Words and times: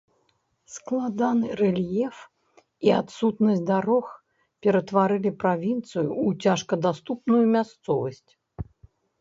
Складаны 0.75 1.49
рэльеф 1.59 2.15
і 2.87 2.91
адсутнасць 3.01 3.63
дарог 3.71 4.05
ператваралі 4.67 5.33
правінцыю 5.45 6.07
ў 6.07 6.47
цяжкадаступную 6.47 7.43
мясцовасць. 7.59 8.31